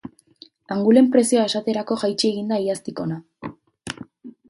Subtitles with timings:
[0.75, 3.23] Angulen prezioa esaterako jaitsi egin da iaztik hona.